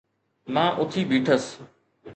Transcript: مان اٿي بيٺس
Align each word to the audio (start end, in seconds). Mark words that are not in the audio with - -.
مان 0.53 0.69
اٿي 0.81 1.01
بيٺس 1.09 1.43